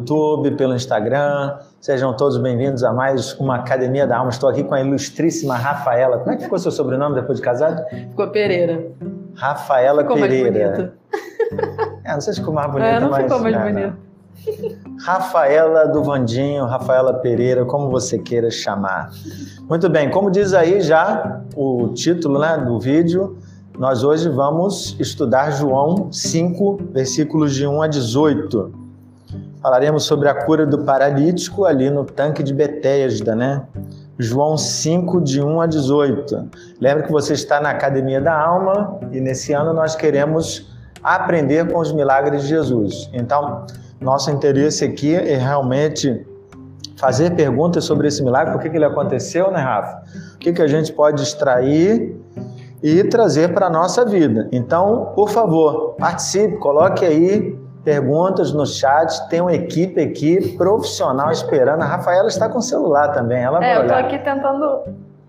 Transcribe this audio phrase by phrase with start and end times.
[0.00, 1.58] pelo YouTube, pelo Instagram.
[1.80, 4.30] Sejam todos bem-vindos a mais uma Academia da Alma.
[4.30, 6.18] Estou aqui com a ilustríssima Rafaela.
[6.18, 7.82] Como é que ficou seu sobrenome depois de casado?
[7.88, 8.86] Ficou Pereira.
[9.34, 10.50] Rafaela ficou Pereira.
[10.50, 11.00] Mais bonito.
[12.02, 13.24] É, não sei se ficou mais bonito, é, não mas...
[13.24, 13.96] ficou mais é, bonito.
[15.04, 19.10] Rafaela do Vandinho, Rafaela Pereira, como você queira chamar.
[19.68, 23.36] Muito bem, como diz aí já o título né, do vídeo,
[23.78, 28.79] nós hoje vamos estudar João 5, versículos de 1 a 18.
[29.62, 33.62] Falaremos sobre a cura do paralítico ali no tanque de Betesda, né?
[34.18, 36.48] João 5, de 1 a 18.
[36.80, 40.70] Lembra que você está na Academia da Alma e nesse ano nós queremos
[41.02, 43.10] aprender com os milagres de Jesus.
[43.12, 43.66] Então,
[44.00, 46.26] nosso interesse aqui é realmente
[46.96, 50.02] fazer perguntas sobre esse milagre, por que, que ele aconteceu, né, Rafa?
[50.34, 52.14] O que, que a gente pode extrair
[52.82, 54.48] e trazer para a nossa vida.
[54.52, 59.28] Então, por favor, participe, coloque aí perguntas no chat.
[59.28, 61.82] Tem uma equipe aqui profissional esperando.
[61.82, 63.42] A Rafaela está com o celular também.
[63.42, 64.82] Ela é, vai eu tô aqui tentando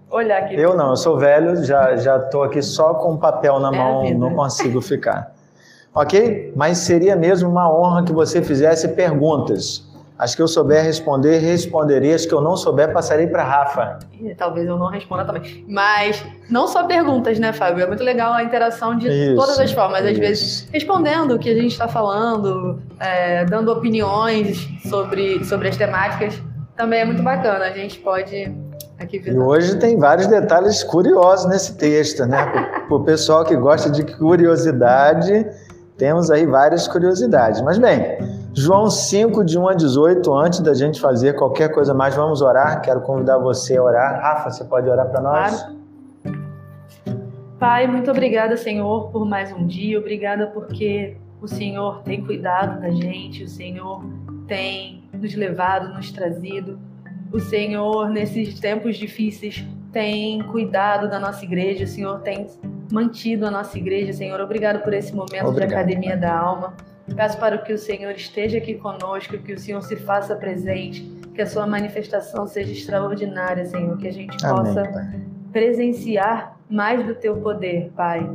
[0.09, 0.55] olhar aqui.
[0.59, 4.13] Eu não, eu sou velho, já já tô aqui só com papel na É mão,
[4.15, 5.33] não consigo ficar.
[5.93, 6.53] Ok?
[6.55, 9.90] Mas seria mesmo uma honra que você fizesse perguntas.
[10.21, 12.13] As que eu souber responder, responderei.
[12.13, 13.97] As que eu não souber, passarei para Rafa.
[14.13, 15.65] Ih, Talvez eu não responda também.
[15.67, 17.83] Mas não só perguntas, né, Fábio?
[17.83, 20.05] É muito legal a interação de Isso, todas as formas.
[20.05, 20.19] Às isso.
[20.19, 26.39] vezes respondendo o que a gente está falando, é, dando opiniões sobre, sobre as temáticas.
[26.77, 27.65] Também é muito bacana.
[27.65, 28.55] A gente pode.
[29.11, 32.45] E hoje tem vários detalhes curiosos nesse texto, né?
[32.87, 35.47] Para o pessoal que gosta de curiosidade,
[35.97, 37.59] temos aí várias curiosidades.
[37.61, 38.19] Mas bem,
[38.53, 42.81] João 5, de 1 a 18, antes da gente fazer qualquer coisa mais, vamos orar.
[42.81, 44.21] Quero convidar você a orar.
[44.21, 45.65] Rafa, você pode orar para nós?
[47.57, 49.97] Pai, muito obrigada, Senhor, por mais um dia.
[49.97, 54.03] Obrigada porque o Senhor tem cuidado da gente, o Senhor
[54.47, 56.77] tem nos levado, nos trazido.
[57.31, 62.47] O Senhor, nesses tempos difíceis, tem cuidado da nossa igreja, o Senhor tem
[62.91, 64.41] mantido a nossa igreja, Senhor.
[64.41, 65.69] Obrigado por esse momento Obrigado.
[65.69, 66.73] de Academia da Alma.
[67.15, 71.01] Peço para que o Senhor esteja aqui conosco, que o Senhor se faça presente,
[71.33, 75.25] que a sua manifestação seja extraordinária, Senhor, que a gente possa Amém.
[75.51, 78.29] Presenciar mais do teu poder, Pai.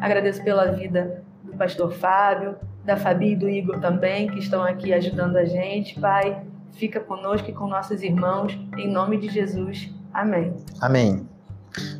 [0.00, 4.92] Agradeço pela vida do pastor Fábio, da Fabi e do Igor também, que estão aqui
[4.92, 6.42] ajudando a gente, Pai.
[6.72, 9.92] Fica conosco e com nossos irmãos, em nome de Jesus.
[10.12, 10.54] Amém.
[10.80, 11.31] Amém.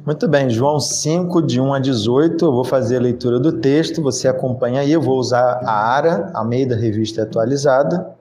[0.05, 4.03] Muito bem, João 5, de 1 a 18, eu vou fazer a leitura do texto,
[4.03, 8.15] você acompanha aí, eu vou usar a ARA, a meio da revista atualizada.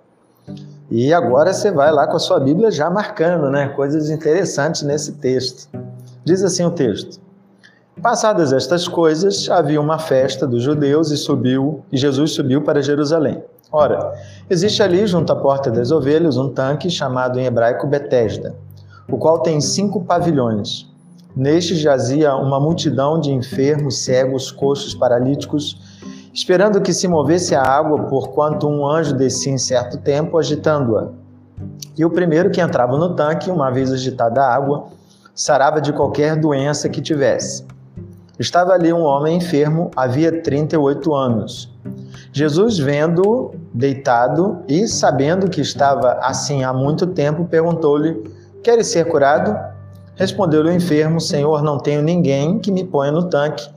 [0.89, 3.69] E agora você vai lá com a sua Bíblia já marcando, né?
[3.69, 5.69] Coisas interessantes nesse texto.
[6.23, 7.19] Diz assim o texto:
[8.01, 13.43] Passadas estas coisas, havia uma festa dos judeus e subiu, e Jesus subiu para Jerusalém.
[13.71, 14.13] Ora,
[14.49, 18.53] existe ali, junto à porta das ovelhas, um tanque chamado em hebraico Betesda,
[19.09, 20.90] o qual tem cinco pavilhões.
[21.35, 25.77] Neste jazia uma multidão de enfermos, cegos, coxos, paralíticos,
[26.33, 31.09] esperando que se movesse a água, porquanto um anjo descia em certo tempo, agitando-a.
[31.97, 34.87] E o primeiro que entrava no tanque, uma vez agitada a água,
[35.33, 37.65] sarava de qualquer doença que tivesse.
[38.37, 41.71] Estava ali um homem enfermo, havia 38 anos.
[42.33, 48.23] Jesus, vendo-o deitado e sabendo que estava assim há muito tempo, perguntou-lhe:
[48.63, 49.70] Queres ser curado?
[50.15, 53.69] Respondeu-lhe o enfermo: Senhor, não tenho ninguém que me ponha no tanque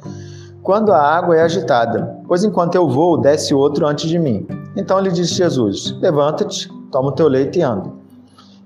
[0.64, 4.46] quando a água é agitada, pois enquanto eu vou, desce outro antes de mim.
[4.74, 7.92] Então lhe disse Jesus: Levanta-te, toma o teu leito e anda.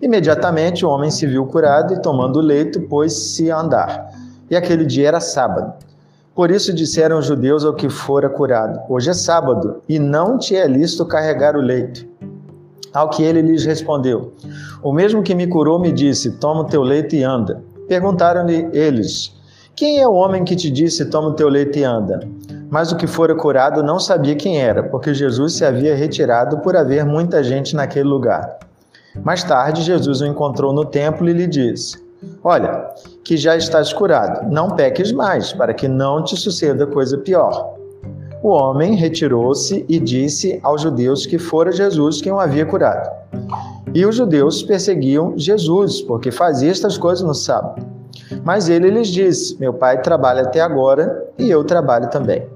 [0.01, 4.11] Imediatamente o homem se viu curado e, tomando o leito, pôs-se a andar.
[4.49, 5.73] E aquele dia era sábado.
[6.37, 10.55] Por isso disseram os judeus ao que fora curado: Hoje é sábado, e não te
[10.55, 12.07] é lícito carregar o leito.
[12.99, 14.33] Ao que ele lhes respondeu:
[14.83, 17.63] O mesmo que me curou me disse: Toma o teu leito e anda.
[17.87, 19.33] Perguntaram-lhe eles:
[19.77, 22.29] Quem é o homem que te disse: Toma o teu leito e anda?
[22.69, 26.75] Mas o que fora curado não sabia quem era, porque Jesus se havia retirado por
[26.75, 28.59] haver muita gente naquele lugar.
[29.23, 32.05] Mais tarde, Jesus o encontrou no templo e lhe disse:
[32.43, 32.85] Olha,
[33.23, 37.78] que já estás curado, não peques mais, para que não te suceda coisa pior.
[38.43, 43.11] O homem retirou-se e disse aos judeus que fora Jesus quem o havia curado.
[43.93, 47.85] E os judeus perseguiam Jesus, porque fazia estas coisas no sábado.
[48.45, 52.47] Mas ele lhes disse: Meu pai trabalha até agora e eu trabalho também.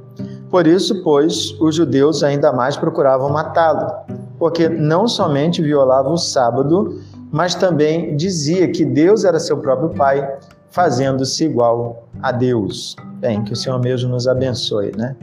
[0.51, 3.91] Por isso, pois, os judeus ainda mais procuravam matá-lo,
[4.39, 7.01] porque não somente violava o sábado,
[7.31, 10.37] mas também dizia que Deus era seu próprio pai,
[10.71, 12.95] fazendo-se igual a Deus.
[13.15, 15.17] Bem, que o Senhor mesmo nos abençoe, né?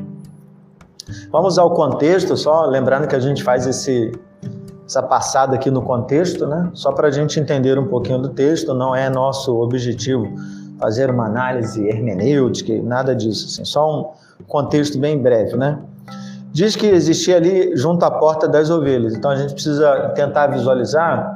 [1.31, 4.11] Vamos ao contexto, só lembrando que a gente faz esse,
[4.85, 6.69] essa passada aqui no contexto, né?
[6.73, 10.27] Só para a gente entender um pouquinho do texto, não é nosso objetivo
[10.79, 15.77] fazer uma análise hermenêutica, nada disso, assim, só um contexto bem breve, né?
[16.51, 21.35] Diz que existia ali junto à porta das ovelhas, então a gente precisa tentar visualizar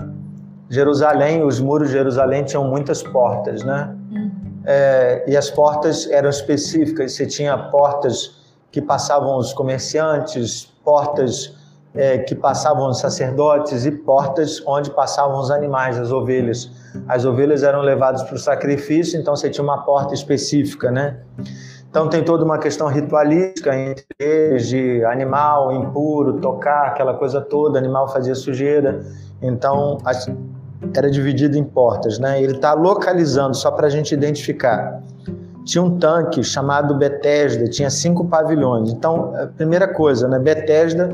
[0.70, 3.96] Jerusalém, os muros de Jerusalém tinham muitas portas, né?
[4.12, 4.32] Uhum.
[4.66, 8.43] É, e as portas eram específicas, você tinha portas
[8.74, 11.56] que passavam os comerciantes, portas
[11.94, 16.72] é, que passavam os sacerdotes e portas onde passavam os animais, as ovelhas.
[17.08, 21.20] As ovelhas eram levadas para o sacrifício, então você tinha uma porta específica, né?
[21.88, 27.78] Então tem toda uma questão ritualística entre eles, de animal impuro, tocar, aquela coisa toda,
[27.78, 29.06] animal fazia sujeira.
[29.40, 30.00] Então
[30.96, 32.42] era dividido em portas, né?
[32.42, 35.00] Ele está localizando só para a gente identificar.
[35.66, 38.92] Tinha um tanque chamado Betesda, tinha cinco pavilhões.
[38.92, 40.40] Então, a primeira coisa, né?
[40.40, 41.12] Betesda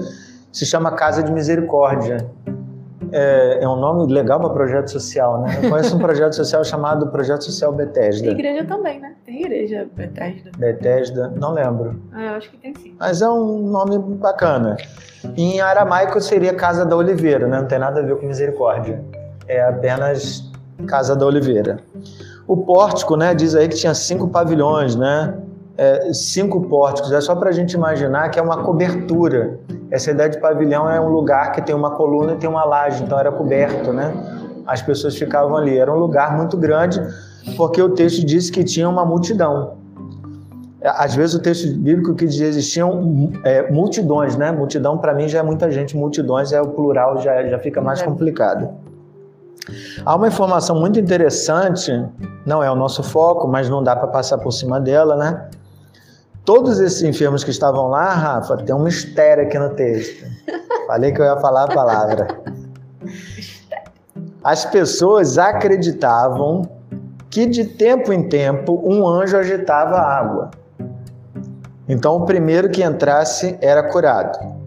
[0.51, 2.25] se chama Casa de Misericórdia.
[3.11, 5.59] É, é um nome legal para projeto social, né?
[5.63, 8.27] Eu conheço um projeto social chamado Projeto Social Betesda.
[8.27, 9.15] Tem igreja também, né?
[9.25, 10.51] Tem igreja Betesda.
[10.55, 11.99] Betesda, não lembro.
[12.11, 12.95] Ah, eu acho que tem sim.
[12.99, 14.77] Mas é um nome bacana.
[15.35, 17.59] Em aramaico seria Casa da Oliveira, né?
[17.59, 19.03] Não tem nada a ver com misericórdia
[19.49, 20.49] é apenas
[20.87, 21.79] Casa da Oliveira.
[22.49, 25.35] O pórtico, né, diz aí que tinha cinco pavilhões, né?
[25.77, 27.11] É, cinco pórticos.
[27.11, 29.59] É só para a gente imaginar que é uma cobertura.
[29.91, 33.03] Essa ideia de pavilhão é um lugar que tem uma coluna e tem uma laje,
[33.03, 34.11] então era coberto, né?
[34.65, 35.77] As pessoas ficavam ali.
[35.77, 36.99] Era um lugar muito grande,
[37.55, 39.73] porque o texto diz que tinha uma multidão.
[40.83, 44.51] Às vezes o texto bíblico que diz existiam é, multidões, né?
[44.51, 48.01] Multidão para mim já é muita gente, multidões é o plural, já, já fica mais
[48.01, 48.88] complicado.
[50.05, 51.91] Há uma informação muito interessante,
[52.45, 55.49] não é o nosso foco, mas não dá para passar por cima dela, né?
[56.45, 60.25] Todos esses enfermos que estavam lá, Rafa, tem um mistério aqui no texto.
[60.87, 62.27] Falei que eu ia falar a palavra.
[64.43, 66.67] As pessoas acreditavam
[67.29, 70.51] que de tempo em tempo um anjo agitava a água.
[71.87, 74.58] Então o primeiro que entrasse era curado.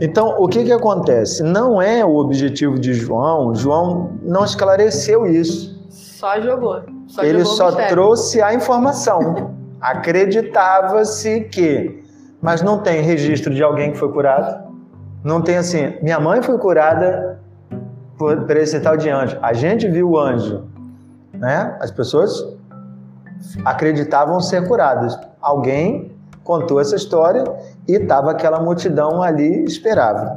[0.00, 1.42] Então, o que, que acontece?
[1.42, 5.78] Não é o objetivo de João, João não esclareceu isso.
[5.88, 6.82] Só jogou.
[7.06, 9.52] Só Ele jogou só trouxe a informação.
[9.80, 12.02] Acreditava-se que,
[12.42, 14.68] mas não tem registro de alguém que foi curado.
[15.24, 17.40] Não tem assim, minha mãe foi curada
[18.18, 19.38] por, por esse tal de anjo.
[19.40, 20.64] A gente viu o anjo,
[21.32, 21.76] né?
[21.80, 22.56] As pessoas
[23.64, 25.18] acreditavam ser curadas.
[25.40, 26.12] Alguém
[26.42, 27.44] contou essa história
[27.88, 30.36] e estava aquela multidão ali esperava.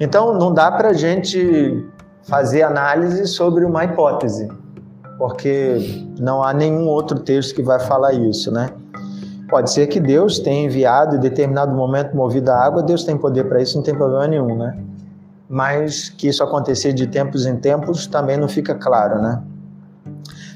[0.00, 1.86] Então não dá para a gente
[2.22, 4.48] fazer análise sobre uma hipótese,
[5.18, 8.70] porque não há nenhum outro texto que vai falar isso, né?
[9.48, 13.44] Pode ser que Deus tenha enviado em determinado momento movido a água, Deus tem poder
[13.44, 14.78] para isso, não tem problema nenhum, né?
[15.48, 19.42] Mas que isso acontecer de tempos em tempos também não fica claro, né?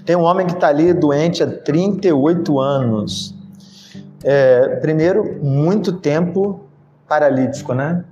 [0.05, 3.35] Tem um homem que está ali doente há 38 anos.
[4.25, 6.61] É, primeiro, muito tempo
[7.09, 8.05] paralítico, né?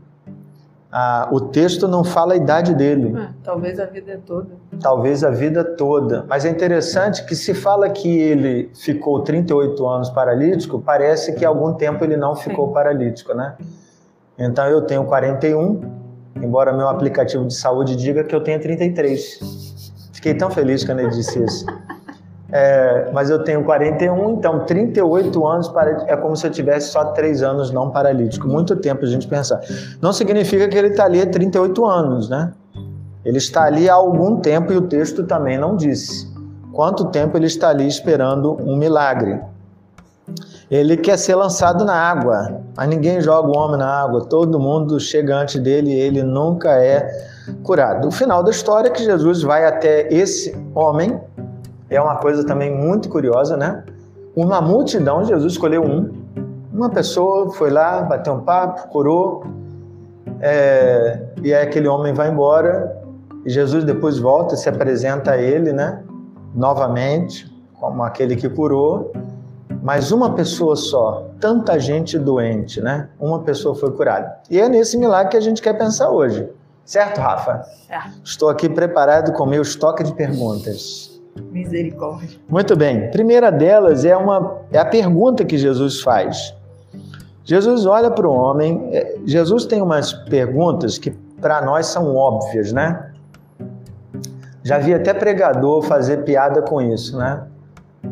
[0.93, 3.15] Ah, o texto não fala a idade dele.
[3.17, 4.49] Ah, talvez a vida toda.
[4.81, 6.25] Talvez a vida toda.
[6.29, 11.75] Mas é interessante que se fala que ele ficou 38 anos paralítico, parece que algum
[11.75, 12.75] tempo ele não ficou Sim.
[12.75, 13.55] paralítico, né?
[14.37, 15.81] Então eu tenho 41,
[16.43, 20.11] embora meu aplicativo de saúde diga que eu tenho 33.
[20.13, 21.65] Fiquei tão feliz quando ele disse isso.
[22.53, 25.73] É, mas eu tenho 41, então 38 anos
[26.07, 28.49] é como se eu tivesse só 3 anos não paralítico.
[28.49, 29.61] Muito tempo a gente pensar.
[30.01, 32.53] Não significa que ele está ali há 38 anos, né?
[33.25, 36.29] Ele está ali há algum tempo e o texto também não disse.
[36.73, 39.41] Quanto tempo ele está ali esperando um milagre?
[40.71, 44.25] Ele quer ser lançado na água, mas ninguém joga o homem na água.
[44.25, 47.09] Todo mundo chega antes dele e ele nunca é
[47.63, 48.09] curado.
[48.09, 51.21] O final da história é que Jesus vai até esse homem
[51.91, 53.85] é uma coisa também muito curiosa, né?
[54.35, 56.13] Uma multidão, Jesus escolheu um.
[56.73, 59.45] Uma pessoa foi lá, bateu um papo, curou,
[60.41, 62.97] é, e aí aquele homem vai embora,
[63.45, 66.03] e Jesus depois volta, se apresenta a ele, né?
[66.55, 69.13] Novamente, como aquele que curou,
[69.83, 73.09] mas uma pessoa só, tanta gente doente, né?
[73.19, 74.39] Uma pessoa foi curada.
[74.51, 76.49] E é nesse milagre que a gente quer pensar hoje.
[76.85, 77.65] Certo, Rafa?
[77.87, 78.21] Certo.
[78.25, 81.10] Estou aqui preparado com meu estoque de perguntas.
[81.51, 82.39] Misericórdia.
[82.49, 83.11] Muito bem.
[83.11, 86.55] Primeira delas é, uma, é a pergunta que Jesus faz.
[87.45, 88.91] Jesus olha para o homem.
[88.93, 93.13] É, Jesus tem umas perguntas que para nós são óbvias, né?
[94.63, 97.43] Já vi até pregador fazer piada com isso, né?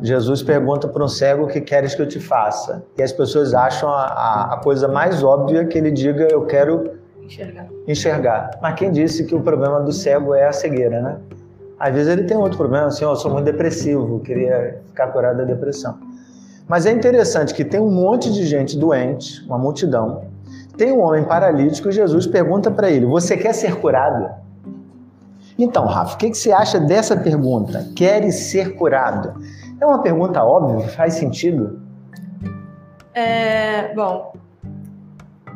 [0.02, 2.82] Jesus pergunta para um cego o que queres que eu te faça.
[2.96, 6.98] E as pessoas acham a, a, a coisa mais óbvia que ele diga eu quero
[7.22, 7.66] enxergar.
[7.86, 8.50] enxergar.
[8.60, 11.16] Mas quem disse que o problema do cego é a cegueira, né?
[11.78, 15.44] Às vezes ele tem outro problema, assim, eu sou muito depressivo, queria ficar curado da
[15.44, 15.98] depressão.
[16.66, 20.24] Mas é interessante que tem um monte de gente doente, uma multidão.
[20.76, 24.28] Tem um homem paralítico e Jesus pergunta para ele: Você quer ser curado?
[25.58, 27.88] Então, Rafa, o que, que você acha dessa pergunta?
[27.96, 29.40] Queres ser curado?
[29.80, 31.80] É uma pergunta óbvia, faz sentido?
[33.12, 34.32] É, bom,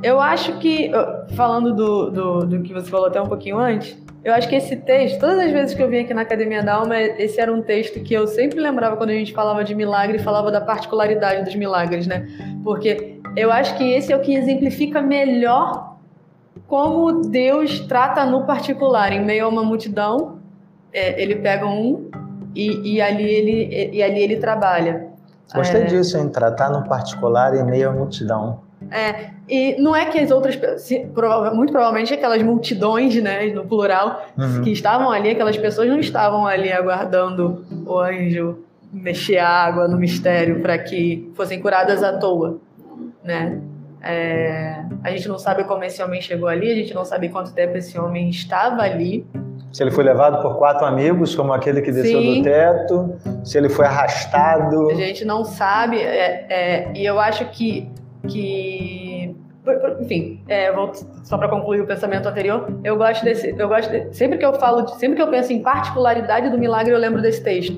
[0.03, 0.91] eu acho que,
[1.37, 4.77] falando do, do, do, que você falou até um pouquinho antes, eu acho que esse
[4.77, 7.61] texto, todas as vezes que eu vim aqui na Academia da Alma, esse era um
[7.61, 11.55] texto que eu sempre lembrava quando a gente falava de milagre falava da particularidade dos
[11.57, 12.27] milagres, né?
[12.63, 15.97] Porque eu acho que esse é o que exemplifica melhor
[16.69, 20.39] como Deus trata no particular, em meio a uma multidão,
[20.93, 22.09] é, ele pega um
[22.55, 25.09] e, e, ali ele, e ali ele trabalha.
[25.55, 25.85] Gostei é...
[25.85, 26.29] disso, hein?
[26.29, 28.61] Tratar no particular em meio à multidão.
[28.93, 30.59] É, e não é que as outras
[31.55, 34.63] muito provavelmente aquelas multidões, né, no plural, uhum.
[34.63, 38.59] que estavam ali, aquelas pessoas não estavam ali aguardando o anjo
[38.93, 42.59] mexer a água no mistério para que fossem curadas à toa,
[43.25, 43.59] né?
[44.05, 47.53] É, a gente não sabe como esse homem chegou ali, a gente não sabe quanto
[47.55, 49.25] tempo esse homem estava ali.
[49.73, 52.39] Se ele foi levado por quatro amigos, como aquele que desceu Sim.
[52.39, 54.91] do teto, se ele foi arrastado.
[54.91, 57.89] A gente não sabe, é, é, e eu acho que,
[58.29, 59.35] que
[60.01, 60.73] enfim, é,
[61.23, 64.53] só para concluir o pensamento anterior, eu gosto desse, eu gosto de, sempre que eu
[64.55, 67.73] falo, sempre que eu penso em particularidade do milagre, eu lembro desse texto.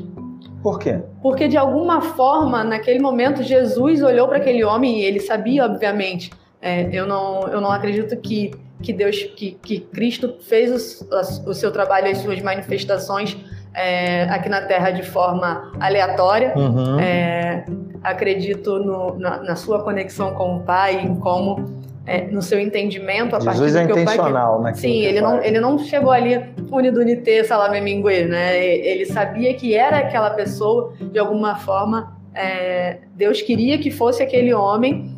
[0.62, 1.00] Por quê?
[1.20, 6.30] Porque de alguma forma, naquele momento, Jesus olhou para aquele homem e ele sabia, obviamente.
[6.62, 11.54] É, eu não, eu não acredito que que Deus, que, que Cristo fez o, o
[11.54, 13.36] seu trabalho, as suas manifestações
[13.72, 16.52] é, aqui na Terra de forma aleatória.
[16.56, 17.00] Uhum.
[17.00, 17.64] É,
[18.04, 23.34] acredito no, na, na, sua conexão com o Pai, em como é, no seu entendimento
[23.34, 24.76] a Jesus partir do é intencional, pai, né?
[24.76, 28.62] Sim, ele não, ele não chegou ali unidunité, salame mingue, né?
[28.62, 32.14] Ele sabia que era aquela pessoa de alguma forma.
[32.34, 35.16] É, Deus queria que fosse aquele homem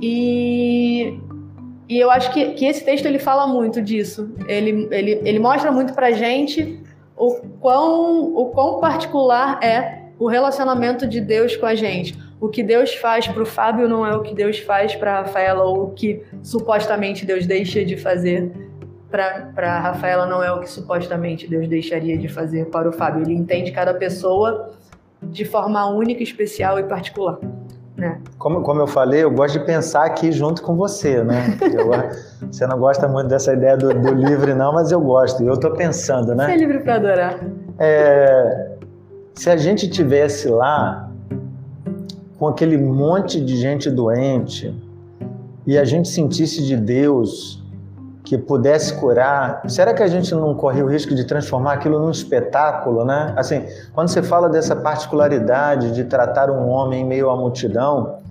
[0.00, 1.18] e
[1.88, 4.32] e eu acho que, que esse texto ele fala muito disso.
[4.48, 6.80] Ele, ele, ele mostra muito pra gente
[7.14, 12.16] o quão, o quão particular é o relacionamento de Deus com a gente.
[12.40, 15.22] O que Deus faz para o Fábio não é o que Deus faz para a
[15.22, 18.52] Rafaela, ou o que supostamente Deus deixa de fazer
[19.10, 23.22] para a Rafaela não é o que supostamente Deus deixaria de fazer para o Fábio.
[23.22, 24.70] Ele entende cada pessoa
[25.20, 27.38] de forma única, especial e particular.
[27.98, 28.16] É.
[28.38, 31.58] Como, como eu falei, eu gosto de pensar aqui junto com você, né?
[31.60, 31.90] Eu,
[32.50, 35.42] você não gosta muito dessa ideia do, do livre, não, mas eu gosto.
[35.42, 36.46] E eu estou pensando, né?
[36.46, 37.40] Você é livre para adorar.
[37.78, 38.71] É,
[39.34, 41.10] se a gente tivesse lá
[42.38, 44.74] com aquele monte de gente doente
[45.66, 47.62] e a gente sentisse de Deus
[48.24, 52.10] que pudesse curar, será que a gente não corria o risco de transformar aquilo num
[52.10, 53.32] espetáculo, né?
[53.36, 58.21] Assim, quando você fala dessa particularidade de tratar um homem em meio à multidão,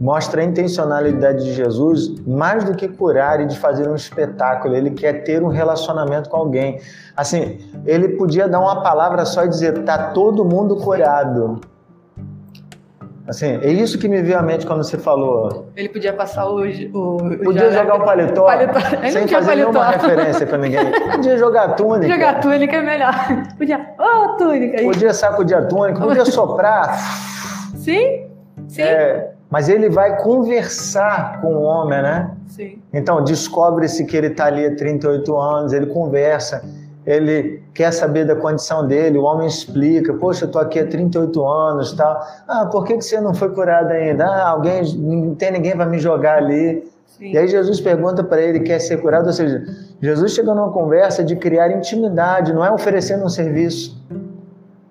[0.00, 4.74] mostra a intencionalidade de Jesus mais do que curar e de fazer um espetáculo.
[4.74, 6.80] Ele quer ter um relacionamento com alguém.
[7.16, 11.60] Assim, ele podia dar uma palavra só e dizer: "Tá todo mundo curado".
[13.28, 15.66] Assim, é isso que me veio à mente quando você falou.
[15.74, 16.60] Ele podia passar o.
[16.60, 18.78] o podia jogar o paletó, paletó.
[19.10, 19.54] sem fazer paletó.
[19.54, 20.92] nenhuma referência pra ninguém.
[21.10, 22.14] Podia jogar a túnica.
[22.14, 23.14] Jogar a túnica é melhor.
[23.58, 23.94] Podia.
[23.98, 24.80] Ô, oh, túnica!
[24.80, 26.96] Podia sacudir a túnica, podia soprar.
[27.74, 28.28] Sim,
[28.68, 28.82] sim.
[28.82, 32.30] É, mas ele vai conversar com o homem, né?
[32.48, 32.82] Sim.
[32.92, 36.62] Então, descobre-se que ele está ali há 38 anos, ele conversa
[37.06, 41.46] ele quer saber da condição dele, o homem explica, poxa, eu tô aqui há 38
[41.46, 42.20] anos, tal.
[42.48, 44.26] Ah, por que, que você não foi curado ainda?
[44.26, 46.84] Ah, alguém, não tem ninguém para me jogar ali.
[47.06, 47.30] Sim.
[47.30, 49.28] E aí Jesus pergunta para ele, quer ser curado?
[49.28, 49.64] Ou seja,
[50.02, 53.96] Jesus chega numa conversa de criar intimidade, não é oferecendo um serviço.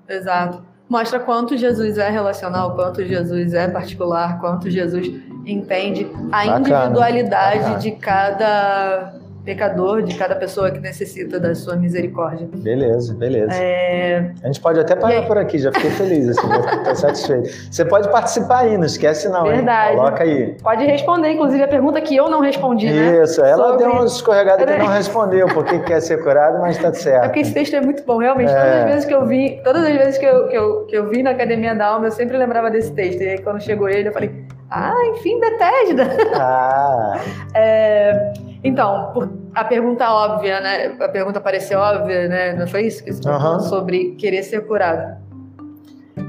[0.07, 0.63] Exato.
[0.87, 5.07] Mostra quanto Jesus é relacional, quanto Jesus é particular, quanto Jesus
[5.45, 6.59] entende a Bacana.
[6.59, 7.77] individualidade Bacana.
[7.79, 9.13] de cada
[9.45, 12.47] pecador, de cada pessoa que necessita da sua misericórdia.
[12.51, 13.53] Beleza, beleza.
[13.53, 14.31] É...
[14.43, 16.47] A gente pode até parar por aqui, já fiquei feliz, assim,
[16.77, 17.49] estou satisfeito.
[17.71, 19.91] Você pode participar aí, não esquece não, Verdade.
[19.91, 19.97] Hein?
[19.97, 20.55] Coloca aí.
[20.61, 23.21] Pode responder, inclusive, a pergunta que eu não respondi, né?
[23.21, 23.83] Isso, ela Sobre...
[23.83, 27.25] deu uma escorregada que não respondeu, porque quer ser curado, mas está certo.
[27.25, 28.51] É porque esse texto é muito bom, realmente.
[28.51, 28.55] É...
[28.55, 31.07] Todas as vezes que eu vi, todas as vezes que eu, que, eu, que eu
[31.07, 33.21] vi na Academia da Alma, eu sempre lembrava desse texto.
[33.21, 34.31] E aí, quando chegou ele, eu falei,
[34.71, 36.17] ah, enfim, Bethesda.
[36.35, 37.19] Ah.
[37.53, 38.33] é...
[38.65, 40.95] Então, por, a pergunta óbvia, né?
[40.99, 42.53] A pergunta pareceu óbvia, né?
[42.53, 45.17] Não foi isso que você falou sobre querer ser curado.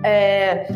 [0.04, 0.68] É,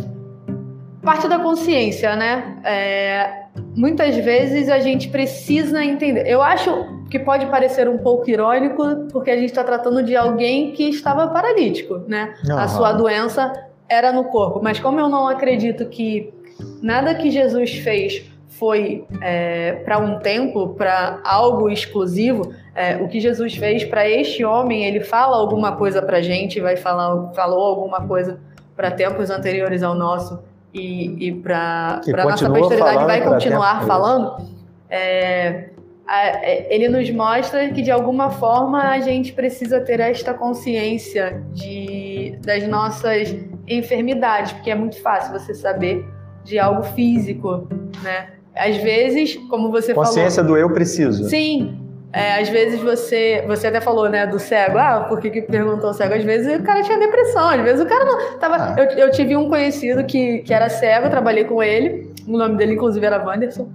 [1.03, 2.57] parte da consciência, né?
[2.65, 3.45] É,
[3.77, 6.27] muitas vezes a gente precisa entender.
[6.27, 6.71] Eu acho
[7.11, 11.29] que pode parecer um pouco irônico, porque a gente está tratando de alguém que estava
[11.29, 12.33] paralítico, né?
[12.49, 12.59] Uhum.
[12.59, 13.53] A sua doença
[13.87, 14.61] era no corpo.
[14.63, 16.33] Mas como eu não acredito que
[16.81, 23.21] nada que Jesus fez foi é, para um tempo, para algo exclusivo, é, o que
[23.21, 28.07] Jesus fez para este homem, ele fala alguma coisa para gente, vai falar, falou alguma
[28.07, 28.41] coisa
[28.77, 30.43] para tempos anteriores ao nosso
[30.75, 34.49] e, e para a nossa posteridade vai continuar falando,
[34.89, 35.71] é,
[36.09, 42.37] é, ele nos mostra que de alguma forma a gente precisa ter esta consciência de,
[42.45, 43.35] das nossas
[43.69, 46.05] enfermidades, porque é muito fácil você saber
[46.43, 47.69] de algo físico,
[48.03, 48.40] né?
[48.55, 50.07] Às vezes, como você consciência falou.
[50.07, 51.29] Consciência do eu preciso.
[51.29, 51.81] Sim,
[52.13, 53.45] é, às vezes você.
[53.47, 54.79] Você até falou, né, do cego.
[54.79, 56.15] Ah, por que, que perguntou cego?
[56.15, 58.39] Às vezes o cara tinha depressão, às vezes o cara não.
[58.39, 58.75] Tava, ah.
[58.79, 62.13] eu, eu tive um conhecido que, que era cego, trabalhei com ele.
[62.27, 63.69] O nome dele, inclusive, era Wanderson.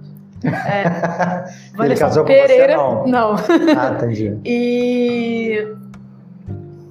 [0.44, 1.44] É,
[1.78, 2.76] Wanderson Pereira.
[2.76, 3.06] Você, não.
[3.06, 3.36] não.
[3.78, 4.36] Ah, entendi.
[4.44, 5.66] e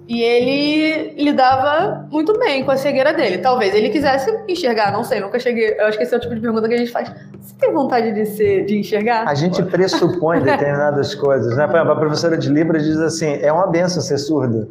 [0.08, 3.40] e ele lidava muito bem com a cegueira dele.
[3.40, 5.76] Talvez ele quisesse enxergar, não sei, nunca cheguei.
[5.80, 7.12] Eu acho que esse é o tipo de pergunta que a gente faz.
[7.40, 9.28] Você tem vontade de ser, de enxergar?
[9.28, 11.66] A gente pressupõe determinadas coisas, né?
[11.66, 14.68] Por exemplo, a professora de Libras diz assim: é uma benção ser surda.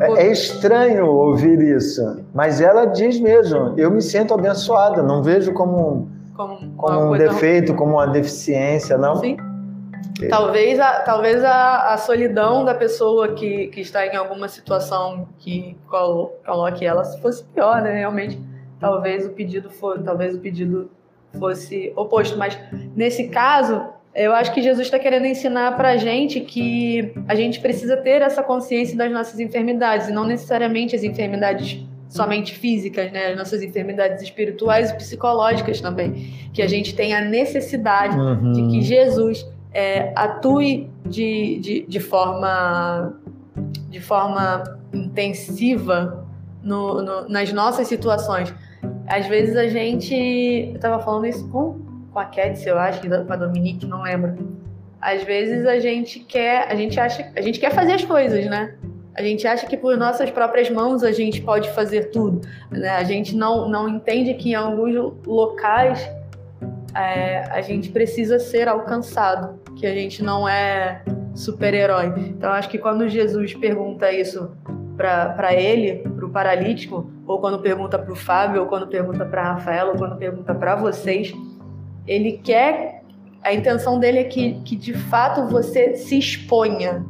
[0.00, 5.52] É, é estranho ouvir isso, mas ela diz mesmo: eu me sinto abençoada, não vejo
[5.52, 9.16] como, como, como um defeito, como uma deficiência, não.
[9.16, 9.36] Sim.
[10.28, 15.76] Talvez, a, talvez a, a, solidão da pessoa que, que está em alguma situação que
[15.88, 17.98] coloque ela fosse pior, né?
[17.98, 18.40] Realmente,
[18.78, 20.90] talvez o pedido for, talvez o pedido
[21.38, 22.36] fosse oposto.
[22.38, 22.58] Mas
[22.94, 23.82] nesse caso,
[24.14, 28.22] eu acho que Jesus está querendo ensinar para a gente que a gente precisa ter
[28.22, 33.32] essa consciência das nossas enfermidades e não necessariamente as enfermidades somente físicas, né?
[33.32, 38.52] As nossas enfermidades espirituais e psicológicas também, que a gente tem a necessidade uhum.
[38.52, 43.12] de que Jesus é, atue de, de, de, forma,
[43.90, 46.24] de forma intensiva
[46.62, 48.54] no, no, nas nossas situações.
[49.06, 50.14] Às vezes a gente.
[50.14, 51.80] Eu estava falando isso com,
[52.12, 54.56] com a Cat, eu acho, com a Dominique, não lembro.
[55.00, 56.66] Às vezes a gente quer.
[56.70, 57.30] A gente acha.
[57.36, 58.74] A gente quer fazer as coisas, né?
[59.16, 62.40] A gente acha que por nossas próprias mãos a gente pode fazer tudo.
[62.70, 62.88] Né?
[62.88, 64.92] A gente não, não entende que em alguns
[65.24, 66.10] locais
[66.94, 71.02] é, a gente precisa ser alcançado, que a gente não é
[71.34, 72.12] super-herói.
[72.16, 74.50] Então, acho que quando Jesus pergunta isso
[74.96, 79.54] para ele, para o paralítico, ou quando pergunta para o Fábio, ou quando pergunta para
[79.54, 81.34] Rafael, ou quando pergunta para vocês,
[82.06, 83.02] ele quer.
[83.42, 87.04] A intenção dele é que, que de fato você se exponha.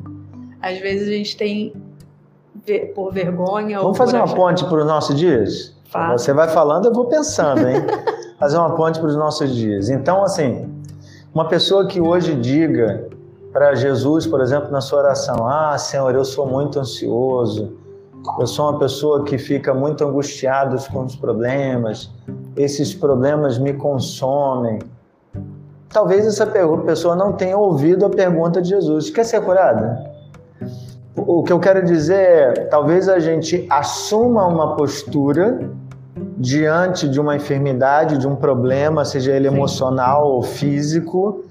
[0.61, 1.72] Às vezes a gente tem
[2.94, 3.81] por vergonha.
[3.81, 5.74] Vamos fazer uma ponte para os nossos dias?
[6.12, 7.77] Você vai falando, eu vou pensando, hein?
[8.38, 9.88] fazer uma ponte para os nossos dias.
[9.90, 10.74] Então, assim,
[11.35, 13.09] uma pessoa que hoje diga
[13.53, 17.77] para Jesus, por exemplo, na sua oração: Ah, Senhor, eu sou muito ansioso,
[18.38, 22.11] eu sou uma pessoa que fica muito angustiada com os problemas,
[22.57, 24.79] esses problemas me consomem.
[25.88, 30.14] Talvez essa pessoa não tenha ouvido a pergunta de Jesus: Quer ser curada?
[31.16, 35.68] O que eu quero dizer é: talvez a gente assuma uma postura
[36.38, 39.57] diante de uma enfermidade, de um problema, seja ele Sim.
[39.57, 41.44] emocional ou físico,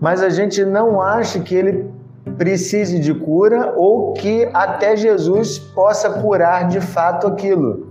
[0.00, 1.90] mas a gente não acha que ele
[2.38, 7.88] precise de cura ou que até Jesus possa curar de fato aquilo.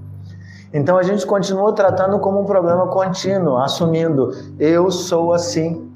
[0.73, 5.88] Então a gente continua tratando como um problema contínuo, assumindo eu sou assim,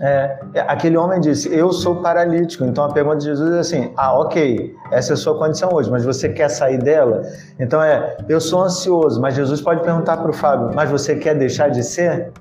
[0.00, 2.64] é, aquele homem disse: Eu sou paralítico.
[2.64, 5.90] Então a pergunta de Jesus é assim: Ah, ok, essa é a sua condição hoje,
[5.90, 7.22] mas você quer sair dela?
[7.58, 11.34] Então é: Eu sou ansioso, mas Jesus pode perguntar para o Fábio: Mas você quer
[11.34, 12.32] deixar de ser?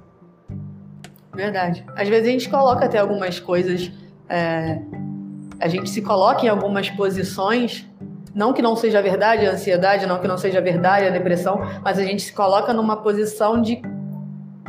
[1.34, 1.86] Verdade.
[1.96, 3.92] Às vezes a gente coloca até algumas coisas,
[4.30, 4.80] é,
[5.60, 7.88] a gente se coloca em algumas posições.
[8.34, 11.98] Não que não seja verdade a ansiedade, não que não seja verdade a depressão, mas
[11.98, 13.82] a gente se coloca numa posição de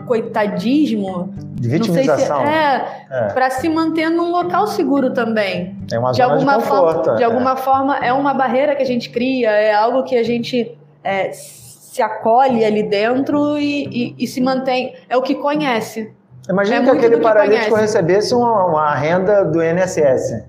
[0.07, 1.35] coitadismo.
[1.53, 2.41] De vitimização.
[2.41, 3.29] Se, é, é.
[3.33, 5.77] para se manter num local seguro também.
[5.93, 7.05] É uma de zona alguma de conforto.
[7.05, 7.27] Forma, de é.
[7.27, 11.31] alguma forma, é uma barreira que a gente cria, é algo que a gente é,
[11.33, 14.95] se acolhe ali dentro e, e, e, se mantém.
[15.09, 16.13] É o que conhece.
[16.49, 17.97] Imagina é que aquele paralítico conhece.
[17.97, 20.45] recebesse uma, uma renda do INSS.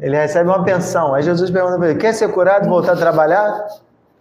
[0.00, 1.14] Ele recebe uma pensão.
[1.14, 3.66] Aí Jesus pergunta para ele: quer ser curado e voltar a trabalhar?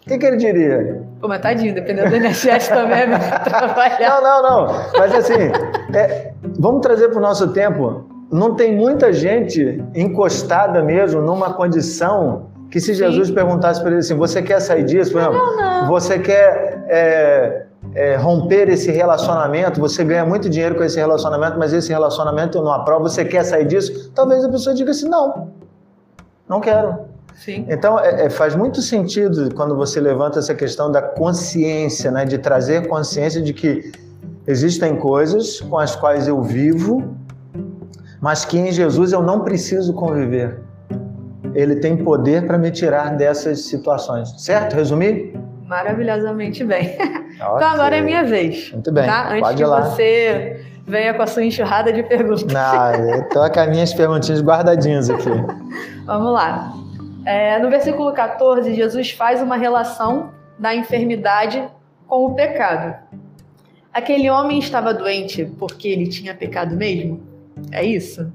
[0.05, 1.03] O que, que, ele diria?
[1.19, 3.19] Pô, mas tadinho, dependendo do INSS também, né?
[3.45, 3.99] trabalhar.
[3.99, 4.75] Não, não, não.
[4.97, 5.51] Mas assim,
[5.93, 8.05] é, vamos trazer para o nosso tempo.
[8.31, 13.33] Não tem muita gente encostada mesmo numa condição que se Jesus Sim.
[13.33, 15.19] perguntasse para ele assim, você quer sair disso?
[15.19, 15.87] Exemplo, não, não.
[15.87, 21.73] você quer é, é, romper esse relacionamento, você ganha muito dinheiro com esse relacionamento, mas
[21.73, 24.11] esse relacionamento eu não aprovo, você quer sair disso?
[24.15, 25.51] Talvez a pessoa diga assim: não,
[26.47, 27.10] não quero.
[27.35, 27.65] Sim.
[27.69, 32.25] Então, é, é, faz muito sentido quando você levanta essa questão da consciência, né?
[32.25, 33.91] de trazer consciência de que
[34.45, 37.15] existem coisas com as quais eu vivo,
[38.19, 40.59] mas que em Jesus eu não preciso conviver.
[41.53, 44.29] Ele tem poder para me tirar dessas situações.
[44.37, 44.75] Certo?
[44.75, 45.33] Resumir?
[45.65, 46.97] Maravilhosamente bem.
[47.41, 48.71] Então agora é minha vez.
[48.71, 49.07] Muito bem.
[49.07, 49.33] Tá?
[49.33, 49.81] Antes que lá.
[49.81, 52.43] você venha com a sua enxurrada de perguntas.
[52.43, 55.29] Não, eu tô com as minhas perguntinhas guardadinhas aqui.
[56.05, 56.71] Vamos lá.
[57.25, 61.63] É, no versículo 14, Jesus faz uma relação da enfermidade
[62.07, 62.95] com o pecado.
[63.93, 67.21] Aquele homem estava doente porque ele tinha pecado mesmo?
[67.71, 68.31] É isso?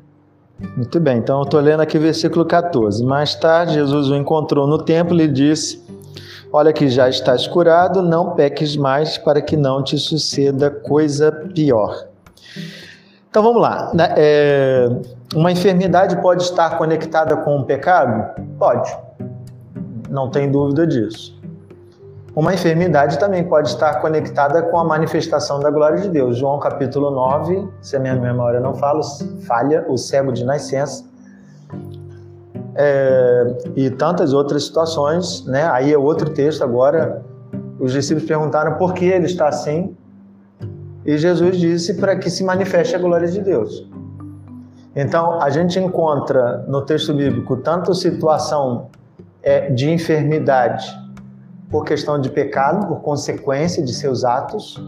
[0.77, 3.05] Muito bem, então eu estou lendo aqui o versículo 14.
[3.05, 5.85] Mais tarde, Jesus o encontrou no templo e disse:
[6.53, 12.07] Olha que já estás curado, não peques mais para que não te suceda coisa pior.
[13.37, 13.91] Então vamos lá.
[13.93, 14.15] Né?
[14.17, 14.89] É,
[15.35, 18.43] uma enfermidade pode estar conectada com o pecado?
[18.59, 18.97] Pode.
[20.09, 21.39] Não tem dúvida disso.
[22.35, 26.39] Uma enfermidade também pode estar conectada com a manifestação da glória de Deus.
[26.39, 29.03] João capítulo 9, se a minha memória não fala,
[29.47, 31.05] falha, o cego de nascença.
[32.75, 35.69] É, e tantas outras situações, né?
[35.73, 37.23] Aí é outro texto agora.
[37.79, 39.95] Os discípulos perguntaram por que ele está assim.
[41.07, 43.89] E Jesus disse para que se manifeste a glória de Deus.
[44.95, 48.89] Então, a gente encontra no texto bíblico tanto situação
[49.43, 50.85] é, de enfermidade
[51.71, 54.83] por questão de pecado, por consequência de seus atos,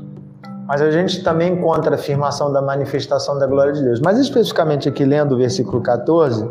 [0.66, 4.00] mas a gente também encontra a afirmação da manifestação da glória de Deus.
[4.00, 6.50] Mas especificamente aqui lendo o versículo 14,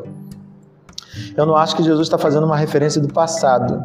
[1.36, 3.84] eu não acho que Jesus está fazendo uma referência do passado.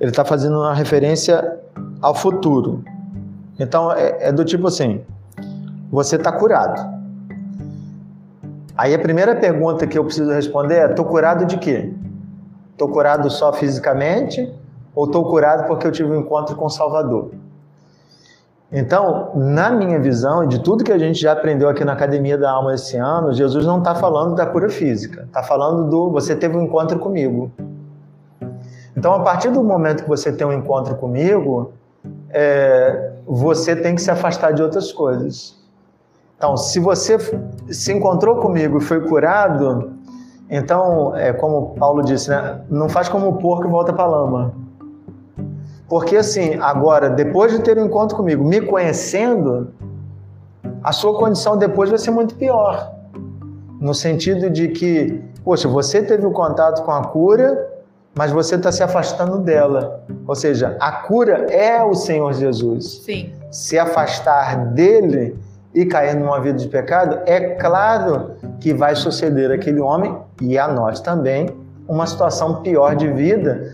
[0.00, 1.60] Ele está fazendo uma referência
[2.00, 2.84] ao futuro.
[3.62, 5.02] Então é, é do tipo assim:
[5.90, 7.00] você está curado.
[8.76, 11.92] Aí a primeira pergunta que eu preciso responder é: estou curado de quê?
[12.72, 14.52] Estou curado só fisicamente
[14.94, 17.30] ou estou curado porque eu tive um encontro com o Salvador?
[18.74, 22.50] Então, na minha visão de tudo que a gente já aprendeu aqui na Academia da
[22.50, 26.56] Alma esse ano, Jesus não está falando da cura física, está falando do você teve
[26.56, 27.52] um encontro comigo.
[28.96, 31.72] Então, a partir do momento que você tem um encontro comigo,
[32.30, 35.56] é, você tem que se afastar de outras coisas.
[36.36, 37.18] Então, se você
[37.70, 39.92] se encontrou comigo e foi curado,
[40.50, 42.60] então, é como Paulo disse, né?
[42.68, 44.54] não faz como o porco e volta para a lama.
[45.88, 49.72] Porque assim, agora, depois de ter um encontro comigo, me conhecendo,
[50.82, 52.92] a sua condição depois vai ser muito pior.
[53.80, 57.71] No sentido de que, poxa, você teve o um contato com a cura,
[58.14, 60.04] mas você está se afastando dela.
[60.26, 63.02] Ou seja, a cura é o Senhor Jesus.
[63.04, 63.32] Sim.
[63.50, 65.36] Se afastar dele
[65.74, 70.68] e cair numa vida de pecado, é claro que vai suceder aquele homem e a
[70.68, 71.48] nós também
[71.88, 73.72] uma situação pior de vida,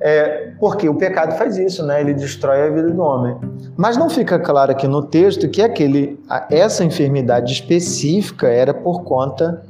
[0.00, 2.00] é, porque o pecado faz isso, né?
[2.00, 3.36] Ele destrói a vida do homem.
[3.76, 6.18] Mas não fica claro aqui no texto que aquele,
[6.50, 9.62] essa enfermidade específica era por conta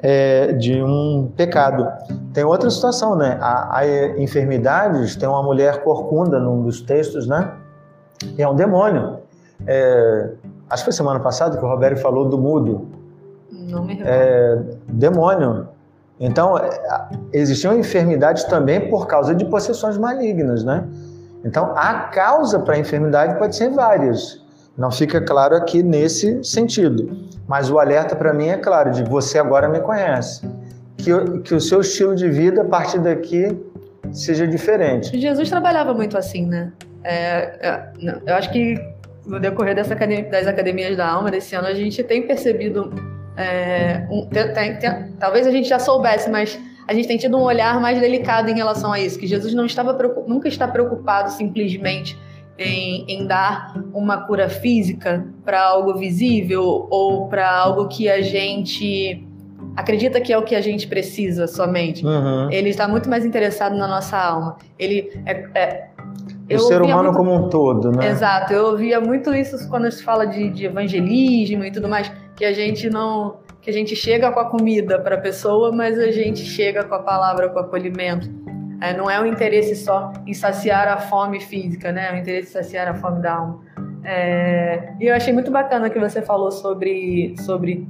[0.00, 1.86] é, de um pecado.
[2.32, 3.38] Tem outra situação, né?
[3.40, 3.86] Há, há
[4.20, 7.52] enfermidades, tem uma mulher corcunda num dos textos, né?
[8.36, 9.18] E é um demônio.
[9.66, 10.30] É,
[10.68, 12.88] acho que foi semana passada que o Roberto falou do mudo.
[13.50, 14.10] Não me recordo.
[14.10, 15.68] É, demônio.
[16.18, 16.70] Então, é,
[17.32, 20.86] existiam enfermidades também por causa de possessões malignas, né?
[21.44, 24.44] Então, a causa para a enfermidade pode ser várias.
[24.76, 27.26] Não fica claro aqui nesse sentido.
[27.48, 30.46] Mas o alerta para mim é claro, de você agora me conhece.
[30.98, 33.56] Que, que o seu estilo de vida, a partir daqui,
[34.12, 35.18] seja diferente.
[35.18, 36.72] Jesus trabalhava muito assim, né?
[37.02, 37.92] É, é,
[38.26, 38.76] eu acho que
[39.26, 42.92] no decorrer dessa, das academias da alma desse ano, a gente tem percebido.
[43.36, 46.58] É, um, tem, tem, tem, talvez a gente já soubesse, mas
[46.88, 49.66] a gente tem tido um olhar mais delicado em relação a isso, que Jesus não
[49.66, 49.92] estava
[50.26, 52.18] nunca está preocupado simplesmente
[52.58, 59.26] em, em dar uma cura física para algo visível ou para algo que a gente
[59.76, 62.04] acredita que é o que a gente precisa somente.
[62.04, 62.50] Uhum.
[62.50, 64.56] Ele está muito mais interessado na nossa alma.
[64.78, 65.88] Ele é,
[66.48, 67.16] é o ser humano muito...
[67.16, 68.08] como um todo, né?
[68.08, 68.52] Exato.
[68.52, 72.52] Eu ouvia muito isso quando se fala de, de, evangelismo e tudo mais, que a
[72.52, 76.40] gente não, que a gente chega com a comida para a pessoa, mas a gente
[76.40, 78.30] chega com a palavra, com o acolhimento.
[78.80, 82.08] É, não é o interesse só em saciar a fome física, né?
[82.10, 83.60] É o interesse em saciar a fome da alma.
[84.04, 87.86] É, e eu achei muito bacana que você falou sobre, sobre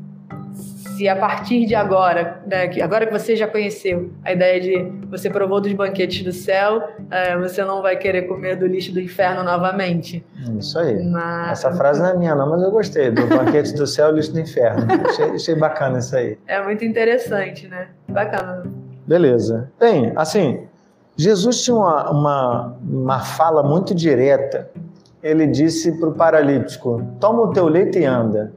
[0.97, 4.93] se a partir de agora, né, que agora que você já conheceu a ideia de
[5.11, 9.01] você provou dos banquetes do céu, é, você não vai querer comer do lixo do
[9.01, 10.25] inferno novamente.
[10.59, 11.05] Isso aí.
[11.05, 11.51] Mas...
[11.51, 13.11] Essa frase não é minha, não, mas eu gostei.
[13.11, 14.87] Do banquete do céu, lixo do inferno.
[15.07, 16.39] achei, achei bacana isso aí.
[16.47, 17.89] É muito interessante, né?
[18.09, 18.65] Bacana.
[19.07, 19.71] Beleza.
[19.79, 20.67] Bem, assim,
[21.17, 24.69] Jesus tinha uma, uma, uma fala muito direta.
[25.23, 28.53] Ele disse para o paralítico: Toma o teu leito e anda.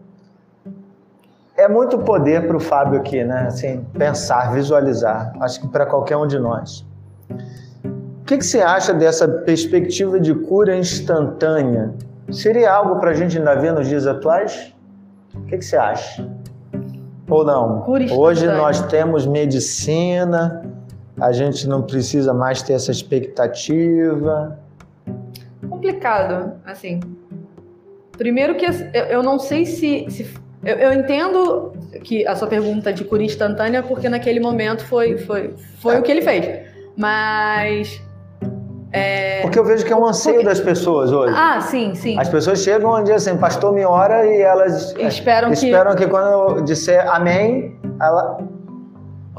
[1.55, 3.47] É muito poder para o Fábio aqui, né?
[3.47, 5.33] Assim, pensar, visualizar.
[5.41, 6.85] Acho que para qualquer um de nós.
[7.31, 11.93] O que, que você acha dessa perspectiva de cura instantânea?
[12.31, 14.73] Seria algo para a gente ainda ver nos dias atuais?
[15.33, 16.29] O que, que você acha?
[17.27, 17.83] Ou não?
[18.15, 20.63] Hoje nós temos medicina,
[21.21, 24.59] a gente não precisa mais ter essa expectativa.
[25.69, 26.99] Complicado, assim.
[28.17, 28.65] Primeiro que
[29.09, 33.81] eu não sei se, se eu, eu, entendo que a sua pergunta de cura instantânea,
[33.81, 35.99] porque naquele momento foi, foi, foi é.
[35.99, 36.67] o que ele fez.
[36.97, 38.01] Mas.
[38.91, 39.41] É...
[39.41, 40.49] Porque eu vejo que é um anseio porque...
[40.49, 41.33] das pessoas hoje.
[41.37, 42.19] Ah, sim, sim.
[42.19, 46.05] As pessoas chegam onde assim, pastor me ora e elas esperam, esperam que...
[46.05, 48.39] que quando eu disser amém, ela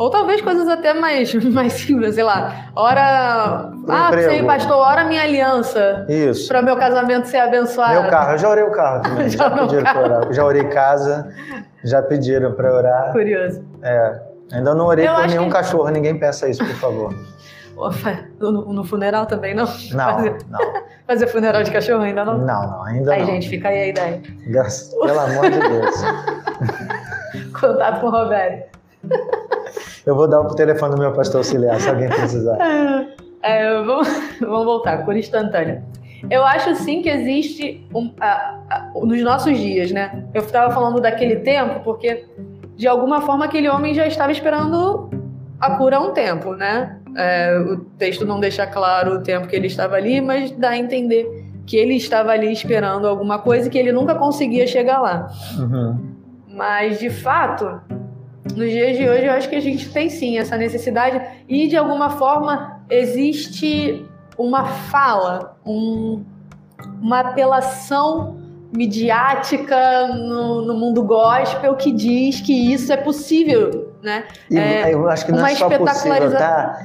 [0.01, 2.71] ou talvez coisas até mais, mais simples, sei lá.
[2.75, 3.71] Ora.
[3.87, 6.07] ah, sei, pastor, ora minha aliança.
[6.09, 6.49] Isso.
[6.49, 8.01] Para meu casamento ser abençoado.
[8.01, 9.29] Meu carro, eu já orei o carro também.
[9.29, 10.33] já, já pediram para orar.
[10.33, 11.35] Já orei casa,
[11.85, 13.13] já pediram para orar.
[13.13, 13.63] Curioso.
[13.83, 14.21] É.
[14.53, 15.53] Ainda não orei por nenhum que...
[15.53, 17.15] cachorro, ninguém peça isso, por favor.
[18.39, 19.65] No, no, funeral também não?
[19.65, 20.61] Não, fazer, não.
[21.07, 22.37] Fazer funeral de cachorro ainda não?
[22.37, 23.27] Não, não, ainda aí, não.
[23.27, 24.23] Aí, gente, fica aí a ideia.
[24.49, 25.95] Graças, pelo amor de Deus.
[27.59, 28.79] Contato com o Roberto.
[30.05, 32.57] Eu vou dar o telefone do meu pastor auxiliar, se alguém precisar.
[33.43, 34.07] É, vamos,
[34.39, 35.83] vamos voltar, cura instantânea.
[36.29, 40.25] Eu acho sim que existe um, a, a, nos nossos dias, né?
[40.35, 42.27] Eu estava falando daquele tempo porque
[42.77, 45.09] de alguma forma aquele homem já estava esperando
[45.59, 46.99] a cura há um tempo, né?
[47.17, 50.79] É, o texto não deixa claro o tempo que ele estava ali, mas dá a
[50.79, 51.27] entender
[51.67, 55.29] que ele estava ali esperando alguma coisa e que ele nunca conseguia chegar lá.
[55.59, 55.99] Uhum.
[56.49, 57.81] Mas de fato,
[58.55, 61.77] nos dias de hoje eu acho que a gente tem sim essa necessidade e de
[61.77, 64.05] alguma forma existe
[64.37, 66.25] uma fala, um,
[67.01, 68.39] uma apelação
[68.73, 74.25] midiática no, no, mundo gospel que diz que isso é possível, né?
[74.51, 76.79] E é, eu acho que não é só possível, tá?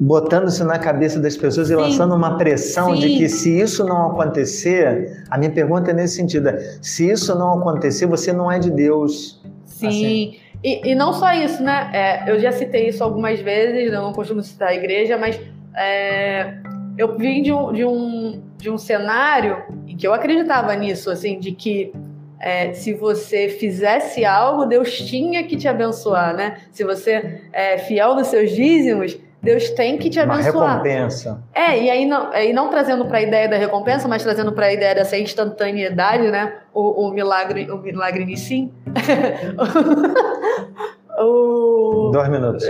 [0.00, 3.00] Botando-se na cabeça das pessoas sim, e lançando uma pressão sim.
[3.00, 6.50] de que se isso não acontecer, a minha pergunta é nesse sentido:
[6.80, 9.40] se isso não acontecer, você não é de Deus.
[9.64, 9.88] Sim.
[9.88, 10.43] Assim.
[10.64, 11.90] E, e não só isso, né?
[11.92, 15.38] É, eu já citei isso algumas vezes, eu não costumo citar a igreja, mas
[15.76, 16.54] é,
[16.96, 21.38] eu vim de um, de, um, de um cenário em que eu acreditava nisso, assim,
[21.38, 21.92] de que
[22.40, 26.56] é, se você fizesse algo, Deus tinha que te abençoar, né?
[26.72, 30.54] Se você é fiel nos seus dízimos, Deus tem que te abençoar.
[30.54, 31.42] Uma recompensa.
[31.54, 34.66] É, e aí não, aí não trazendo para a ideia da recompensa, mas trazendo para
[34.66, 36.54] a ideia dessa instantaneidade, né?
[36.72, 38.72] O, o milagre, o milagre em si.
[41.18, 42.10] o...
[42.12, 42.64] Dois minutos.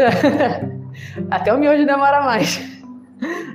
[1.30, 2.60] Até o miojo demora mais.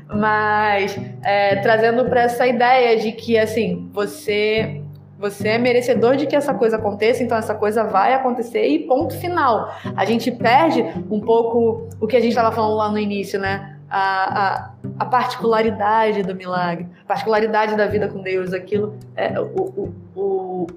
[0.08, 4.79] Mas é, trazendo para essa ideia de que assim você
[5.20, 9.14] você é merecedor de que essa coisa aconteça, então essa coisa vai acontecer e ponto
[9.20, 9.70] final.
[9.94, 13.76] A gente perde um pouco o que a gente estava falando lá no início, né?
[13.90, 19.46] A, a, a, particularidade do milagre, a particularidade da vida com Deus, aquilo, é, o,
[19.46, 20.68] o, o,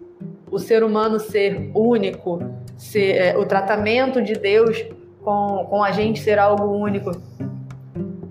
[0.50, 2.42] o ser humano ser único,
[2.76, 4.82] ser, é, o tratamento de Deus
[5.22, 7.12] com, com a gente ser algo único.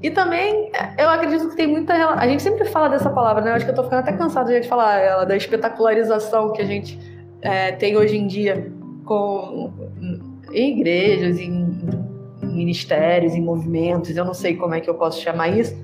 [0.01, 1.93] E também, eu acredito que tem muita.
[1.93, 3.51] A gente sempre fala dessa palavra, né?
[3.51, 6.65] Eu acho que eu tô ficando até cansado de falar ela, da espetacularização que a
[6.65, 6.97] gente
[7.41, 8.71] é, tem hoje em dia
[9.05, 9.71] com,
[10.51, 11.79] em igrejas, em,
[12.41, 15.75] em ministérios, em movimentos, eu não sei como é que eu posso chamar isso,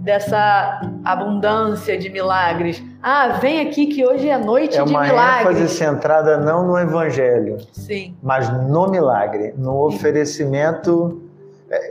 [0.00, 2.82] dessa abundância de milagres.
[3.02, 5.12] Ah, vem aqui que hoje é noite é de milagres.
[5.12, 8.14] É uma ênfase centrada não no evangelho, Sim.
[8.22, 11.29] mas no milagre, no oferecimento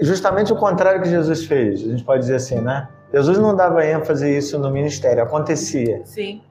[0.02, 2.88] justamente o contrário que Jesus fez, a gente pode dizer assim, né?
[3.14, 6.02] Jesus não dava ênfase isso no ministério, acontecia.
[6.06, 6.42] Sim.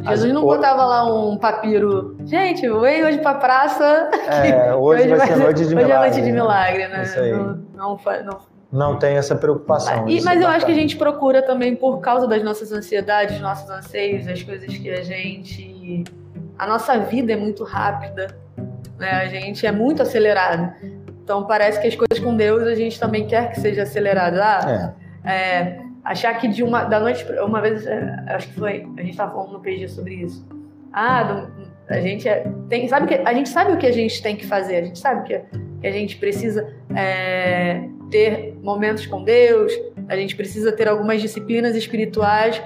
[0.00, 2.16] Jesus não botava lá um papiro.
[2.24, 4.10] Gente, vem hoje pra praça.
[4.28, 5.84] É, hoje, hoje vai, ser noite de milagre.
[5.84, 7.02] Hoje é noite de milagre, né?
[7.02, 7.32] Isso aí.
[7.32, 8.38] Não, não, não,
[8.70, 10.08] não tem essa preocupação.
[10.08, 13.68] E, mas eu acho que a gente procura também, por causa das nossas ansiedades, nossos
[13.68, 16.04] anseios, as coisas que a gente.
[16.56, 18.28] A nossa vida é muito rápida,
[18.98, 19.10] né?
[19.10, 20.72] A gente é muito acelerado.
[21.28, 24.38] Então parece que as coisas com Deus a gente também quer que seja acelerado.
[24.40, 25.30] Ah, é.
[25.30, 29.10] É, achar que de uma da noite uma vez é, acho que foi a gente
[29.10, 30.42] estava falando no PG sobre isso.
[30.90, 31.52] Ah, do,
[31.90, 34.46] A gente é, tem, sabe que a gente sabe o que a gente tem que
[34.46, 34.76] fazer.
[34.76, 35.38] A gente sabe que,
[35.82, 39.70] que a gente precisa é, ter momentos com Deus.
[40.08, 42.62] A gente precisa ter algumas disciplinas espirituais.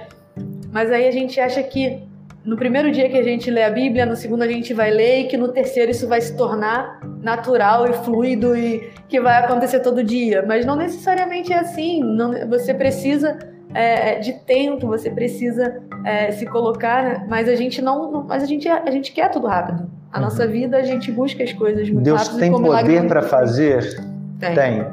[0.70, 2.00] Mas aí a gente acha que
[2.44, 5.20] no primeiro dia que a gente lê a Bíblia, no segundo a gente vai ler
[5.20, 9.80] e que no terceiro isso vai se tornar natural e fluido e que vai acontecer
[9.80, 10.44] todo dia.
[10.46, 12.02] Mas não necessariamente é assim.
[12.02, 13.38] Não, você precisa
[13.72, 17.26] é, de tempo, você precisa é, se colocar, né?
[17.28, 19.88] mas a gente não, mas a gente, a gente quer tudo rápido.
[20.12, 20.24] A uhum.
[20.24, 22.38] nossa vida a gente busca as coisas muito Deus rápido.
[22.38, 24.04] Deus tem poder para fazer?
[24.40, 24.54] Tem.
[24.54, 24.86] tem.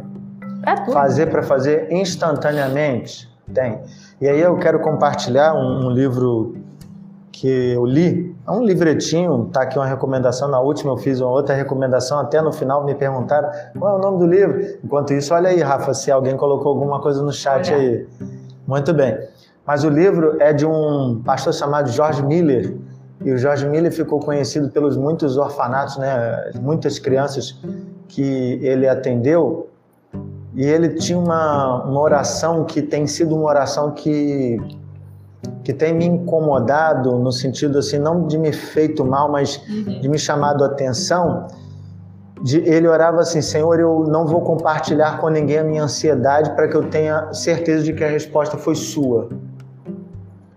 [0.94, 3.28] Fazer para fazer instantaneamente?
[3.54, 3.80] Tem.
[4.22, 6.56] E aí eu quero compartilhar um, um livro
[7.40, 11.32] que eu li, é um livretinho, tá aqui uma recomendação, na última eu fiz uma
[11.32, 13.50] outra recomendação, até no final me perguntaram
[13.80, 14.60] qual é o nome do livro.
[14.84, 17.82] Enquanto isso, olha aí, Rafa, se alguém colocou alguma coisa no chat olha.
[17.82, 18.08] aí.
[18.68, 19.18] Muito bem.
[19.66, 22.76] Mas o livro é de um pastor chamado George Miller,
[23.24, 27.58] e o George Miller ficou conhecido pelos muitos orfanatos, né, muitas crianças
[28.10, 29.70] que ele atendeu,
[30.54, 34.60] e ele tinha uma, uma oração que tem sido uma oração que
[35.64, 40.02] que tem me incomodado no sentido assim não de me feito mal, mas uhum.
[40.02, 41.48] de me chamado a atenção.
[42.42, 46.68] De, ele orava assim: Senhor, eu não vou compartilhar com ninguém a minha ansiedade para
[46.68, 49.30] que eu tenha certeza de que a resposta foi sua.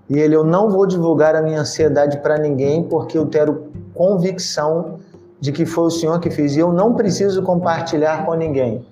[0.09, 5.01] E ele: Eu não vou divulgar a minha ansiedade para ninguém porque eu quero convicção
[5.41, 6.57] de que foi o Senhor que fez.
[6.57, 8.87] E eu não preciso compartilhar com ninguém.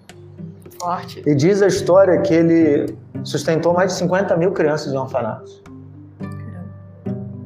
[0.78, 1.22] Forte.
[1.26, 5.62] E diz a história que ele sustentou mais de 50 mil crianças em orfanatos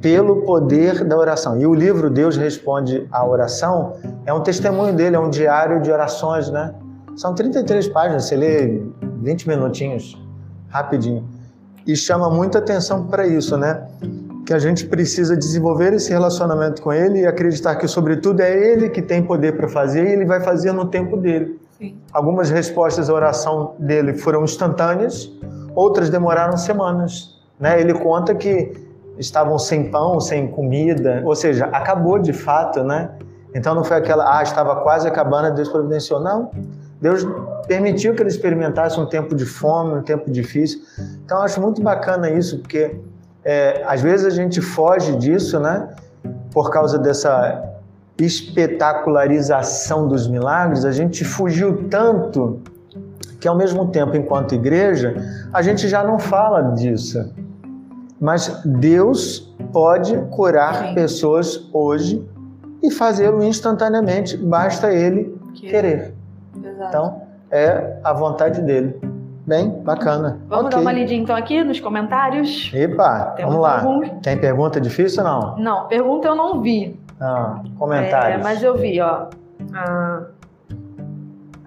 [0.05, 1.59] pelo poder da oração.
[1.59, 3.95] E o livro Deus Responde à Oração
[4.27, 6.75] é um testemunho dele, é um diário de orações, né?
[7.17, 8.83] São 33 páginas, você lê
[9.23, 10.23] 20 minutinhos,
[10.69, 11.25] rapidinho.
[11.87, 13.83] E chama muita atenção para isso, né?
[14.45, 18.91] Que a gente precisa desenvolver esse relacionamento com ele e acreditar que, sobretudo, é ele
[18.91, 21.59] que tem poder para fazer e ele vai fazer no tempo dele.
[21.79, 21.97] Sim.
[22.13, 25.33] Algumas respostas à oração dele foram instantâneas,
[25.75, 27.43] outras demoraram semanas.
[27.59, 27.81] Né?
[27.81, 28.85] Ele conta que
[29.19, 33.11] estavam sem pão, sem comida, ou seja, acabou de fato, né?
[33.55, 36.21] Então não foi aquela, ah, estava quase acabando, Deus providenciou.
[36.21, 36.51] Não.
[37.01, 37.25] Deus
[37.69, 40.81] permitiu que ele experimentasse um tempo de fome, um tempo difícil.
[41.25, 42.97] Então eu acho muito bacana isso, porque
[43.45, 45.89] é, às vezes a gente foge disso, né?
[46.53, 47.63] Por causa dessa
[48.19, 52.61] espetacularização dos milagres, a gente fugiu tanto
[53.41, 55.15] que ao mesmo tempo, enquanto igreja,
[55.53, 57.31] a gente já não fala disso.
[58.25, 60.95] Mas Deus pode curar Sim.
[60.95, 62.27] pessoas hoje
[62.83, 65.69] e fazê-lo instantaneamente, basta ele que...
[65.69, 66.15] querer.
[66.57, 66.89] Exato.
[66.89, 68.99] Então, é a vontade dele.
[69.47, 70.41] Bem, bacana.
[70.49, 70.77] Vamos okay.
[70.77, 72.73] dar uma lidinha então aqui nos comentários.
[72.73, 73.83] Epa, Temos vamos lá.
[73.83, 74.09] Alguns.
[74.23, 75.59] Tem pergunta difícil ou não?
[75.59, 76.99] Não, pergunta eu não vi.
[77.21, 78.41] Ah, comentários.
[78.41, 79.27] É, mas eu vi, ó.
[79.75, 80.23] Ah,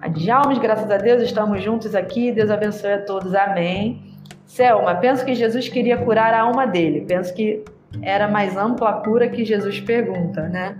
[0.02, 2.32] a Djalmes, graças a Deus, estamos juntos aqui.
[2.32, 3.32] Deus abençoe a todos.
[3.32, 4.07] Amém.
[4.48, 7.04] Selma, penso que Jesus queria curar a alma dele.
[7.06, 7.62] Penso que
[8.00, 10.78] era mais ampla a cura que Jesus pergunta, né?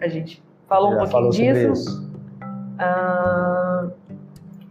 [0.00, 2.08] A gente falou Já um pouquinho disso.
[2.78, 3.88] Ah,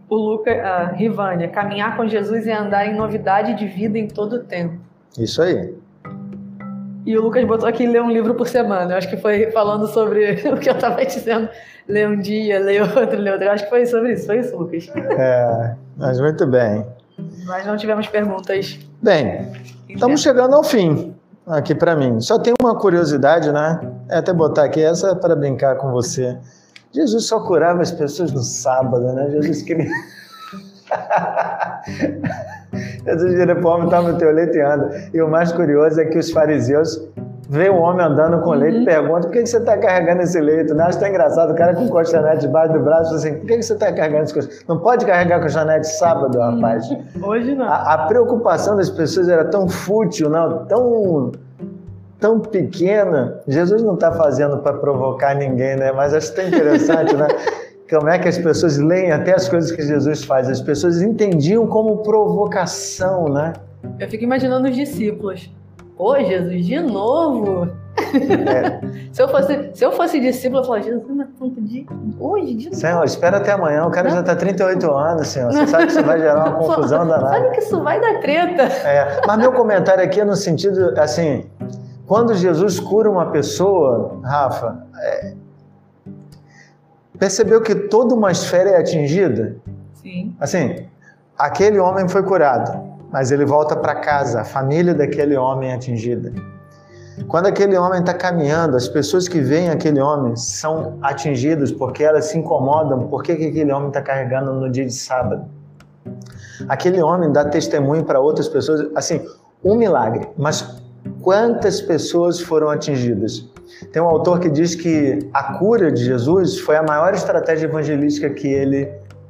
[0.08, 4.36] o Lucas, ah, Rivânia, caminhar com Jesus e andar em novidade de vida em todo
[4.36, 4.80] o tempo.
[5.18, 5.74] Isso aí.
[7.04, 8.94] E o Lucas botou aqui ler um livro por semana.
[8.94, 11.50] Eu acho que foi falando sobre o que eu estava dizendo.
[11.86, 13.46] Ler um dia, ler outro, ler outro.
[13.46, 14.26] Eu acho que foi sobre isso.
[14.26, 14.88] Foi isso, Lucas.
[14.96, 16.84] É, mas muito bem.
[17.46, 18.76] Nós não tivemos perguntas.
[19.00, 19.52] Bem,
[19.88, 21.14] estamos chegando ao fim
[21.46, 22.20] aqui para mim.
[22.20, 23.80] Só tem uma curiosidade, né?
[24.08, 26.36] É até botar aqui essa para brincar com você.
[26.92, 29.30] Jesus só curava as pessoas no sábado, né?
[29.30, 29.88] Jesus queria.
[33.04, 34.90] Jesus vira para o homem, toma o teu leite e anda.
[35.12, 37.08] E o mais curioso é que os fariseus
[37.48, 38.84] vê um homem andando com leite e uhum.
[38.84, 40.72] pergunta por que, você está carregando esse leite?
[40.72, 43.72] Não, acho tão engraçado, o cara com colchonete debaixo do braço, assim, por que, você
[43.72, 44.64] está carregando esse colchonete?
[44.68, 46.56] Não pode carregar colchonete sábado, uhum.
[46.56, 46.88] rapaz.
[47.22, 47.66] Hoje não.
[47.66, 51.32] A, a, preocupação das pessoas era tão fútil, não, tão,
[52.18, 53.40] tão pequena.
[53.46, 55.92] Jesus não está fazendo para provocar ninguém, né?
[55.92, 57.28] Mas acho tão interessante, né?
[57.88, 60.48] Como é que as pessoas leem até as coisas que Jesus faz.
[60.48, 63.52] As pessoas entendiam como provocação, né?
[63.98, 65.48] Eu fico imaginando os discípulos
[65.96, 67.70] Pô, Jesus, de novo?
[67.96, 68.80] É.
[69.10, 71.86] se, eu fosse, se eu fosse discípulo, eu falaria, Jesus, não podia.
[72.20, 72.76] Hoje, de novo.
[72.76, 73.86] Senhor, espera até amanhã.
[73.86, 74.16] O cara não.
[74.16, 75.50] já está 38 anos, Senhor.
[75.50, 77.30] Você sabe que isso vai gerar uma confusão danada.
[77.30, 78.62] Sabe que isso vai dar treta.
[78.86, 79.22] É.
[79.26, 81.46] Mas meu comentário aqui é no sentido, assim,
[82.06, 85.32] quando Jesus cura uma pessoa, Rafa, é,
[87.18, 89.56] percebeu que toda uma esfera é atingida?
[89.94, 90.34] Sim.
[90.40, 90.86] Assim,
[91.36, 96.32] aquele homem foi curado mas ele volta para casa, a família daquele homem é atingida.
[97.28, 102.26] Quando aquele homem está caminhando, as pessoas que veem aquele homem são atingidas porque elas
[102.26, 103.08] se incomodam.
[103.08, 105.46] Por que, que aquele homem está carregando no dia de sábado?
[106.68, 109.26] Aquele homem dá testemunho para outras pessoas, assim,
[109.64, 110.82] um milagre, mas
[111.22, 113.48] quantas pessoas foram atingidas?
[113.92, 118.30] Tem um autor que diz que a cura de Jesus foi a maior estratégia evangelística
[118.30, 118.88] que ele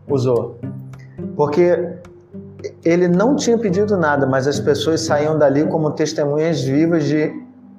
[0.09, 0.59] usou.
[1.37, 1.97] Porque
[2.85, 7.33] ele não tinha pedido nada, mas as pessoas saíam dali como testemunhas vivas de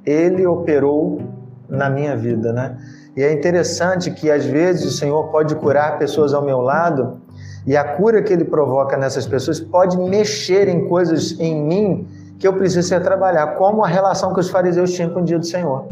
[0.06, 1.22] ele operou
[1.70, 2.78] na minha vida, né?
[3.16, 7.20] E é interessante que às vezes o Senhor pode curar pessoas ao meu lado
[7.66, 12.08] e a cura que ele provoca nessas pessoas pode mexer em coisas em mim
[12.40, 15.46] que eu preciso trabalhar, como a relação que os fariseus tinham com o dia do
[15.46, 15.88] Senhor.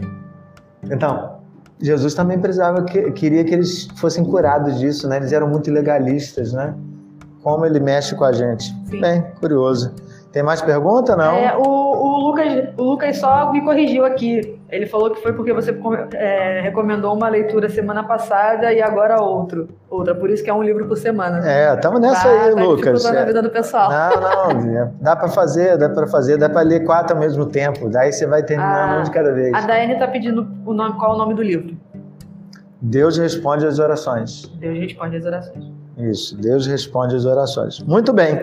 [0.92, 1.36] Então,
[1.82, 5.18] Jesus também precisava que, queria que eles fossem curados disso, né?
[5.18, 6.74] Eles eram muito legalistas, né?
[7.44, 8.66] Como ele mexe com a gente.
[8.90, 9.02] Sim.
[9.02, 9.94] Bem, curioso.
[10.36, 11.34] Tem mais pergunta, não?
[11.34, 14.60] É, o, o, Lucas, o Lucas só me corrigiu aqui.
[14.70, 15.74] Ele falou que foi porque você
[16.14, 20.14] é, recomendou uma leitura semana passada e agora outro, outra.
[20.14, 21.40] Por isso que é um livro por semana.
[21.50, 23.06] É, estamos nessa tá, aí, tá Lucas.
[23.06, 23.18] É.
[23.18, 23.90] a vida do pessoal.
[23.90, 27.88] Não, não, dá para fazer, dá para fazer, dá para ler quatro ao mesmo tempo.
[27.88, 29.54] Daí você vai terminar um de cada vez.
[29.54, 31.78] A Daiane está pedindo o nome, qual é o nome do livro?
[32.82, 34.52] Deus responde às orações.
[34.60, 35.72] Deus responde às orações.
[35.98, 37.80] Isso, Deus responde às orações.
[37.80, 38.38] Muito bem.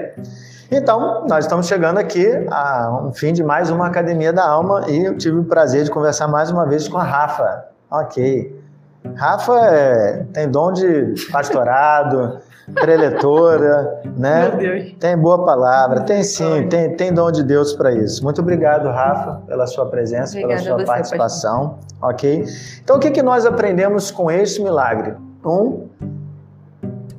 [0.74, 5.04] Então, nós estamos chegando aqui a um fim de mais uma Academia da Alma e
[5.04, 7.66] eu tive o prazer de conversar mais uma vez com a Rafa.
[7.90, 8.58] Ok.
[9.14, 12.38] Rafa é, tem dom de pastorado,
[12.72, 14.48] preletora, né?
[14.48, 14.94] Meu Deus.
[14.98, 18.24] Tem boa palavra, tem sim, tem, tem dom de Deus para isso.
[18.24, 21.68] Muito obrigado, Rafa, pela sua presença, Obrigada pela sua você, participação.
[22.00, 22.10] Pastor.
[22.10, 22.44] Ok?
[22.82, 25.16] Então, o que, que nós aprendemos com este milagre?
[25.44, 25.86] Um,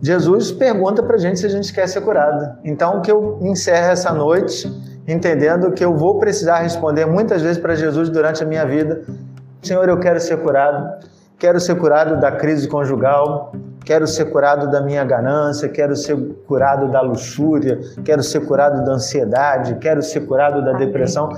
[0.04, 2.58] Jesus pergunta para a gente se a gente quer ser curado.
[2.66, 4.70] Então, que eu encerre essa noite
[5.08, 9.01] entendendo que eu vou precisar responder muitas vezes para Jesus durante a minha vida:
[9.62, 11.08] Senhor, eu quero ser curado.
[11.39, 16.16] Quero ser curado da crise conjugal, quero ser curado da minha ganância, quero ser
[16.47, 21.30] curado da luxúria, quero ser curado da ansiedade, quero ser curado da depressão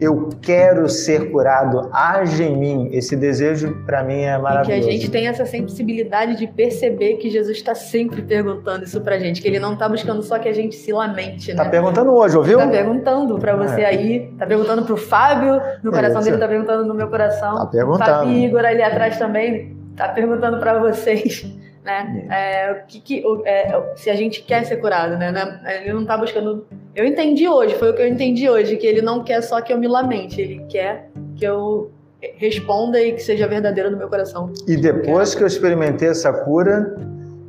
[0.00, 2.88] eu quero ser curado, age em mim.
[2.90, 4.80] Esse desejo para mim é maravilhoso.
[4.80, 9.00] E que a gente tem essa sensibilidade de perceber que Jesus está sempre perguntando isso
[9.02, 11.62] pra gente, que ele não está buscando só que a gente se lamente, né?
[11.62, 12.58] Tá perguntando hoje, ouviu?
[12.58, 13.86] Tá perguntando para você é.
[13.86, 17.56] aí, tá perguntando pro Fábio, no coração dele tá perguntando no meu coração.
[17.56, 18.04] Tá perguntando.
[18.04, 21.46] Fábio Igor ali atrás também tá perguntando para vocês
[21.90, 22.26] né?
[22.30, 25.32] É, o que, que é, se a gente quer ser curado, né?
[25.64, 26.66] É, ele não está buscando.
[26.94, 29.72] Eu entendi hoje, foi o que eu entendi hoje, que ele não quer só que
[29.72, 31.90] eu me lamente, ele quer que eu
[32.36, 34.52] responda e que seja verdadeiro no meu coração.
[34.66, 36.94] E depois que eu experimentei essa cura,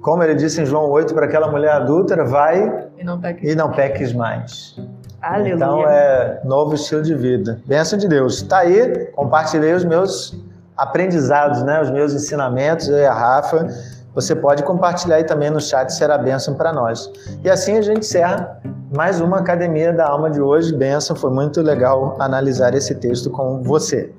[0.02, 3.56] como ele disse em João 8 para aquela mulher adúltera, vai e não peques, e
[3.56, 4.76] não peques mais.
[5.22, 5.54] Aleluia.
[5.54, 7.62] Então é novo estilo de vida.
[7.66, 8.38] Bênção de Deus.
[8.38, 10.36] Está aí, compartilhei os meus
[10.76, 11.82] aprendizados, né?
[11.82, 13.68] os meus ensinamentos, eu e a Rafa.
[14.14, 17.10] Você pode compartilhar aí também no chat, será bênção para nós.
[17.44, 18.60] E assim a gente encerra
[18.94, 20.76] mais uma Academia da Alma de hoje.
[20.76, 24.14] Bênção, foi muito legal analisar esse texto com você.